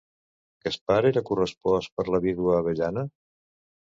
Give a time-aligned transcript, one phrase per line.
[0.67, 3.03] Gaspar era correspost per la vídua Avellana?